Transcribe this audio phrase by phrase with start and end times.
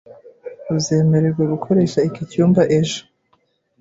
[0.77, 2.99] Uzemererwa gukoresha iki cyumba ejo.